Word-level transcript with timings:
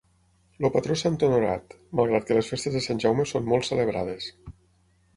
El 0.67 0.71
patró 0.75 0.95
és 0.99 1.03
Sant 1.05 1.17
Honorat, 1.27 1.77
malgrat 2.01 2.27
que 2.31 2.39
les 2.39 2.51
festes 2.55 2.79
de 2.81 2.85
Sant 2.89 3.05
Jaume 3.07 3.31
són 3.35 3.49
molt 3.55 3.71
celebrades. 3.73 4.35